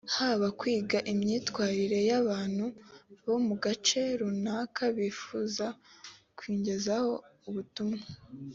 [0.15, 2.65] haba kwiga imyitwarire y’abantu
[3.25, 5.65] bo mu gace runaka bifuza
[6.37, 7.11] kugezaho
[7.49, 8.01] ubutumwa